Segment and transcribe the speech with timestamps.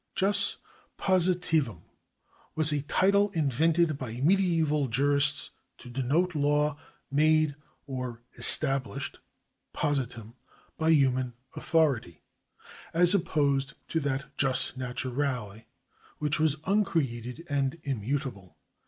[0.15, 0.57] Jus
[0.97, 1.83] positivum
[2.55, 6.79] was a title invented by medieval jurists to denote law
[7.11, 9.19] made or established
[9.75, 10.33] (positum)
[10.75, 12.23] by human authority,
[12.95, 15.65] as opposed to that jvs naturale
[16.17, 18.57] which was uncreated and immutable.